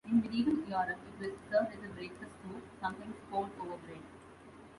In 0.07 0.19
medieval 0.19 0.53
Europe, 0.67 0.97
it 1.19 1.29
was 1.29 1.39
served 1.51 1.77
as 1.77 1.83
a 1.83 1.93
breakfast 1.93 2.31
soup, 2.41 2.63
sometimes 2.81 3.13
poured 3.29 3.51
over 3.61 3.77
bread. 3.85 4.01